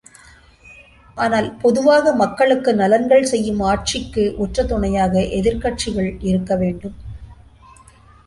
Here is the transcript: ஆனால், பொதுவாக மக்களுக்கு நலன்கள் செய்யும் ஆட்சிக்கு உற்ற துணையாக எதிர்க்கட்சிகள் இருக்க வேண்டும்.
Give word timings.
ஆனால், 1.17 1.49
பொதுவாக 1.59 2.13
மக்களுக்கு 2.13 2.71
நலன்கள் 2.73 3.23
செய்யும் 3.23 3.61
ஆட்சிக்கு 3.61 4.23
உற்ற 4.37 4.63
துணையாக 4.63 5.19
எதிர்க்கட்சிகள் 5.39 6.09
இருக்க 6.21 6.55
வேண்டும். 6.55 6.97